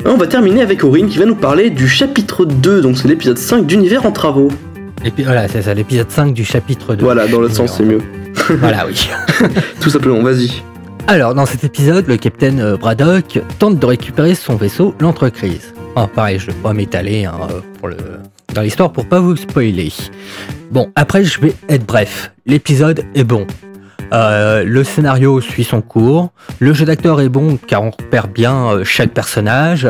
On 0.05 0.15
va 0.15 0.27
terminer 0.27 0.61
avec 0.61 0.83
Aurine 0.83 1.09
qui 1.09 1.17
va 1.17 1.25
nous 1.25 1.35
parler 1.35 1.69
du 1.69 1.87
chapitre 1.87 2.45
2, 2.45 2.81
donc 2.81 2.97
c'est 2.97 3.07
l'épisode 3.07 3.37
5 3.37 3.65
d'Univers 3.65 4.05
en 4.05 4.11
travaux. 4.11 4.49
Et 5.03 5.11
puis 5.11 5.23
voilà, 5.23 5.47
c'est 5.47 5.61
ça, 5.61 5.73
l'épisode 5.73 6.09
5 6.09 6.33
du 6.33 6.45
chapitre 6.45 6.95
2. 6.95 7.03
Voilà, 7.03 7.27
dans 7.27 7.39
l'autre 7.39 7.55
sens, 7.55 7.75
c'est 7.77 7.83
mieux. 7.83 8.01
voilà, 8.59 8.85
oui. 8.87 9.09
Tout 9.81 9.89
simplement, 9.89 10.21
vas-y. 10.21 10.51
Alors, 11.07 11.33
dans 11.33 11.45
cet 11.45 11.63
épisode, 11.63 12.07
le 12.07 12.17
capitaine 12.17 12.59
euh, 12.59 12.77
Braddock 12.77 13.41
tente 13.57 13.79
de 13.79 13.85
récupérer 13.85 14.35
son 14.35 14.55
vaisseau, 14.55 14.93
l'entreprise. 14.99 15.73
Oh, 15.95 16.05
pareil, 16.07 16.39
je 16.39 16.47
ne 16.47 16.51
vais 16.51 16.57
pas 16.59 16.73
m'étaler 16.73 17.25
hein, 17.25 17.33
pour 17.79 17.87
le... 17.87 17.97
dans 18.53 18.61
l'histoire 18.61 18.91
pour 18.91 19.05
pas 19.05 19.19
vous 19.19 19.35
spoiler. 19.35 19.91
Bon, 20.71 20.91
après, 20.95 21.23
je 21.23 21.41
vais 21.41 21.53
être 21.67 21.85
bref. 21.85 22.31
L'épisode 22.45 23.03
est 23.15 23.23
bon. 23.23 23.47
Euh, 24.11 24.63
le 24.65 24.83
scénario 24.83 25.39
suit 25.41 25.63
son 25.63 25.81
cours. 25.81 26.31
Le 26.59 26.73
jeu 26.73 26.85
d'acteur 26.85 27.21
est 27.21 27.29
bon 27.29 27.57
car 27.67 27.83
on 27.83 27.91
repère 27.91 28.27
bien 28.27 28.55
euh, 28.55 28.83
chaque 28.83 29.11
personnage. 29.11 29.87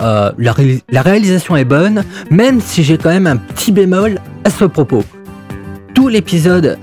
Euh, 0.00 0.32
la, 0.38 1.02
réalisation 1.02 1.56
est 1.56 1.64
bonne, 1.64 2.04
même 2.30 2.60
si 2.60 2.82
j'ai 2.82 2.96
quand 2.96 3.10
même 3.10 3.26
un 3.26 3.36
petit 3.36 3.72
bémol 3.72 4.18
à 4.44 4.50
ce 4.50 4.64
propos. 4.64 5.04
Tout 5.94 6.08
l'épisode 6.08 6.78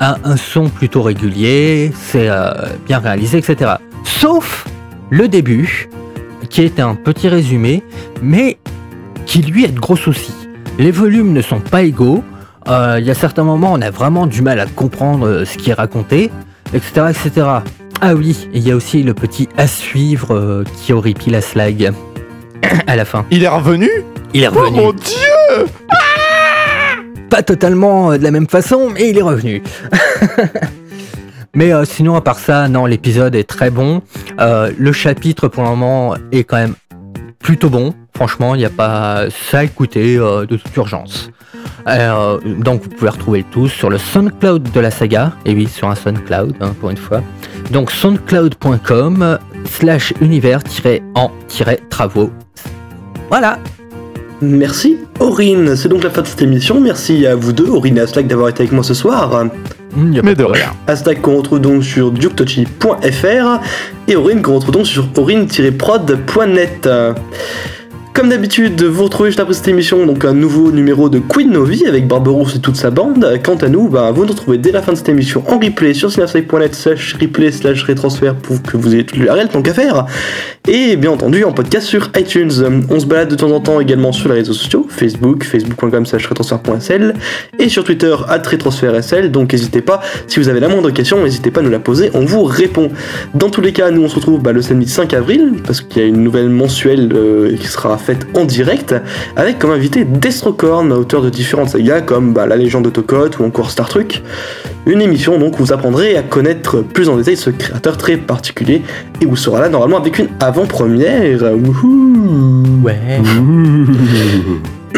a 0.00 0.18
un 0.24 0.36
son 0.36 0.68
plutôt 0.68 1.02
régulier, 1.02 1.92
c'est 1.94 2.28
bien 2.86 2.98
réalisé, 2.98 3.38
etc. 3.38 3.74
Sauf 4.04 4.66
le 5.10 5.28
début, 5.28 5.88
qui 6.50 6.62
est 6.62 6.80
un 6.80 6.94
petit 6.96 7.28
résumé, 7.28 7.82
mais 8.20 8.58
qui 9.26 9.42
lui 9.42 9.64
a 9.64 9.68
de 9.68 9.78
gros 9.78 9.96
soucis. 9.96 10.34
Les 10.78 10.90
volumes 10.90 11.32
ne 11.32 11.42
sont 11.42 11.60
pas 11.60 11.82
égaux, 11.82 12.24
euh, 12.68 12.96
il 12.98 13.06
y 13.06 13.10
a 13.10 13.14
certains 13.14 13.44
moments, 13.44 13.72
on 13.72 13.80
a 13.80 13.90
vraiment 13.90 14.26
du 14.26 14.42
mal 14.42 14.58
à 14.58 14.66
comprendre 14.66 15.26
euh, 15.26 15.44
ce 15.44 15.56
qui 15.56 15.70
est 15.70 15.74
raconté, 15.74 16.30
etc., 16.74 17.06
etc. 17.10 17.46
Ah 18.00 18.14
oui, 18.14 18.48
il 18.52 18.66
y 18.66 18.72
a 18.72 18.76
aussi 18.76 19.02
le 19.02 19.14
petit 19.14 19.48
à 19.56 19.66
suivre 19.66 20.34
euh, 20.34 20.64
qui 20.76 20.92
horripile 20.92 21.32
la 21.32 21.40
slag 21.40 21.92
à 22.86 22.96
la 22.96 23.04
fin. 23.04 23.24
Il 23.30 23.44
est 23.44 23.48
revenu? 23.48 23.88
Il 24.34 24.42
est 24.42 24.48
revenu. 24.48 24.80
Oh 24.80 24.86
mon 24.86 24.92
dieu 24.92 25.66
Pas 27.30 27.42
totalement 27.42 28.12
de 28.12 28.22
la 28.22 28.32
même 28.32 28.48
façon, 28.48 28.90
mais 28.92 29.10
il 29.10 29.18
est 29.18 29.22
revenu. 29.22 29.62
mais 31.54 31.72
sinon, 31.84 32.16
à 32.16 32.20
part 32.20 32.40
ça, 32.40 32.68
non, 32.68 32.84
l'épisode 32.84 33.36
est 33.36 33.48
très 33.48 33.70
bon. 33.70 34.02
le 34.38 34.92
chapitre, 34.92 35.46
pour 35.46 35.62
le 35.62 35.70
moment, 35.70 36.16
est 36.32 36.44
quand 36.44 36.56
même 36.56 36.74
plutôt 37.38 37.70
bon. 37.70 37.94
Franchement, 38.14 38.56
il 38.56 38.58
n'y 38.58 38.64
a 38.64 38.70
pas 38.70 39.26
ça 39.30 39.60
à 39.60 39.64
écouter 39.64 40.16
de 40.16 40.56
toute 40.56 40.76
urgence. 40.76 41.30
Euh, 41.88 42.38
donc 42.58 42.82
vous 42.82 42.90
pouvez 42.90 43.10
retrouver 43.10 43.38
le 43.38 43.44
tout 43.52 43.68
sur 43.68 43.88
le 43.90 43.98
SoundCloud 43.98 44.72
de 44.72 44.80
la 44.80 44.90
saga, 44.90 45.32
et 45.44 45.54
oui 45.54 45.68
sur 45.68 45.88
un 45.88 45.94
SoundCloud 45.94 46.56
hein, 46.60 46.74
pour 46.80 46.90
une 46.90 46.96
fois. 46.96 47.22
Donc 47.70 47.90
soundcloud.com 47.90 49.38
slash 49.64 50.14
univers-en-travaux. 50.20 52.30
Voilà. 53.28 53.58
Merci 54.42 54.98
Aurine, 55.18 55.76
c'est 55.76 55.88
donc 55.88 56.04
la 56.04 56.10
fin 56.10 56.20
de 56.22 56.26
cette 56.26 56.42
émission. 56.42 56.78
Merci 56.80 57.26
à 57.26 57.34
vous 57.34 57.52
deux, 57.52 57.68
Aurine 57.68 57.96
et 57.96 58.00
Aslak, 58.00 58.26
d'avoir 58.26 58.50
été 58.50 58.64
avec 58.64 58.72
moi 58.72 58.84
ce 58.84 58.92
soir. 58.92 59.46
Mais 59.96 60.34
de 60.34 60.44
rien. 60.44 60.72
Aslak 60.86 61.22
qu'on 61.22 61.38
retrouve 61.38 61.60
donc 61.60 61.82
sur 61.82 62.10
duketochi.fr 62.10 63.60
et 64.08 64.16
Aurine 64.16 64.42
qu'on 64.42 64.56
retrouve 64.56 64.74
donc 64.74 64.86
sur 64.86 65.08
aurine-prod.net. 65.16 66.86
Comme 68.16 68.30
d'habitude, 68.30 68.82
vous 68.82 69.04
retrouvez 69.04 69.28
juste 69.28 69.40
après 69.40 69.52
cette 69.52 69.68
émission 69.68 70.06
donc 70.06 70.24
un 70.24 70.32
nouveau 70.32 70.72
numéro 70.72 71.10
de 71.10 71.18
Queen 71.18 71.50
Novi 71.50 71.86
avec 71.86 72.08
Barberousse 72.08 72.56
et 72.56 72.60
toute 72.60 72.76
sa 72.76 72.88
bande. 72.88 73.38
Quant 73.44 73.56
à 73.56 73.68
nous, 73.68 73.90
bah, 73.90 74.10
vous 74.10 74.24
nous 74.24 74.32
retrouvez 74.32 74.56
dès 74.56 74.72
la 74.72 74.80
fin 74.80 74.92
de 74.92 74.96
cette 74.96 75.10
émission 75.10 75.44
en 75.48 75.58
replay 75.58 75.92
sur 75.92 76.10
synapside.net 76.10 76.74
slash 76.74 77.14
replay 77.20 77.52
slash 77.52 77.84
retransfert 77.84 78.34
pour 78.34 78.62
que 78.62 78.78
vous 78.78 78.94
ayez 78.94 79.04
tout 79.04 79.20
le 79.20 79.30
réel 79.30 79.48
tant 79.48 79.60
qu'à 79.60 79.74
faire. 79.74 80.06
Et 80.66 80.96
bien 80.96 81.10
entendu 81.10 81.44
en 81.44 81.52
podcast 81.52 81.86
sur 81.86 82.10
iTunes. 82.16 82.86
On 82.88 82.98
se 82.98 83.04
balade 83.04 83.28
de 83.28 83.34
temps 83.34 83.50
en 83.50 83.60
temps 83.60 83.80
également 83.80 84.12
sur 84.12 84.30
les 84.30 84.36
réseaux 84.36 84.54
sociaux, 84.54 84.86
Facebook, 84.88 85.44
facebook.com 85.44 86.06
slash 86.06 86.26
retransfert.sl 86.26 87.12
et 87.58 87.68
sur 87.68 87.84
Twitter 87.84 88.16
at 88.28 88.38
retransfert.sl. 88.38 89.30
Donc 89.30 89.52
n'hésitez 89.52 89.82
pas, 89.82 90.00
si 90.26 90.40
vous 90.40 90.48
avez 90.48 90.60
la 90.60 90.68
moindre 90.68 90.90
question, 90.90 91.22
n'hésitez 91.22 91.50
pas 91.50 91.60
à 91.60 91.64
nous 91.64 91.70
la 91.70 91.80
poser, 91.80 92.10
on 92.14 92.24
vous 92.24 92.44
répond. 92.44 92.90
Dans 93.34 93.50
tous 93.50 93.60
les 93.60 93.74
cas, 93.74 93.90
nous 93.90 94.04
on 94.04 94.08
se 94.08 94.14
retrouve 94.14 94.40
bah, 94.40 94.52
le 94.52 94.62
samedi 94.62 94.88
5 94.88 95.12
avril, 95.12 95.56
parce 95.66 95.82
qu'il 95.82 96.00
y 96.00 96.04
a 96.06 96.08
une 96.08 96.22
nouvelle 96.22 96.48
mensuelle 96.48 97.12
euh, 97.14 97.54
qui 97.58 97.66
sera 97.66 97.98
en 98.34 98.44
direct 98.44 98.94
avec 99.36 99.58
comme 99.58 99.70
invité 99.70 100.04
Destrocorn, 100.04 100.92
auteur 100.92 101.22
de 101.22 101.30
différentes 101.30 101.70
sagas 101.70 102.00
comme 102.02 102.32
bah, 102.32 102.46
La 102.46 102.56
légende 102.56 102.84
de 102.84 102.90
Tokot 102.90 103.30
ou 103.40 103.44
encore 103.44 103.70
Star 103.70 103.88
Trek. 103.88 104.08
Une 104.86 105.00
émission 105.00 105.38
donc 105.38 105.58
où 105.58 105.64
vous 105.64 105.72
apprendrez 105.72 106.16
à 106.16 106.22
connaître 106.22 106.82
plus 106.82 107.08
en 107.08 107.16
détail 107.16 107.36
ce 107.36 107.50
créateur 107.50 107.96
très 107.96 108.16
particulier 108.16 108.82
et 109.20 109.26
vous 109.26 109.36
sera 109.36 109.60
là 109.60 109.68
normalement 109.68 109.98
avec 109.98 110.18
une 110.18 110.28
avant-première. 110.40 111.42
Ouais. 112.82 112.98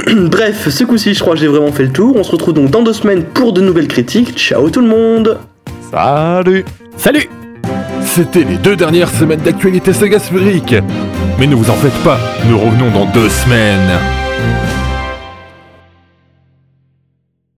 Bref, 0.14 0.68
ce 0.68 0.84
coup-ci, 0.84 1.14
je 1.14 1.20
crois 1.20 1.34
que 1.34 1.40
j'ai 1.40 1.48
vraiment 1.48 1.72
fait 1.72 1.84
le 1.84 1.92
tour. 1.92 2.14
On 2.16 2.22
se 2.22 2.30
retrouve 2.30 2.54
donc 2.54 2.70
dans 2.70 2.82
deux 2.82 2.92
semaines 2.92 3.24
pour 3.24 3.52
de 3.52 3.60
nouvelles 3.60 3.88
critiques. 3.88 4.36
Ciao 4.36 4.70
tout 4.70 4.80
le 4.80 4.88
monde 4.88 5.38
Salut 5.90 6.64
Salut 6.96 7.28
C'était 8.02 8.44
les 8.44 8.56
deux 8.56 8.76
dernières 8.76 9.10
semaines 9.10 9.40
d'actualité 9.40 9.92
saga 9.92 10.18
sphérique. 10.18 10.74
Mais 11.38 11.46
ne 11.46 11.54
vous 11.54 11.70
en 11.70 11.74
faites 11.74 12.02
pas, 12.02 12.18
nous 12.48 12.58
revenons 12.58 12.90
dans 12.90 13.06
deux 13.12 13.28
semaines. 13.28 14.17